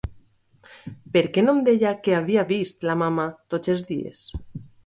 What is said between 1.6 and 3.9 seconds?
deia que havia vist la mamma tots els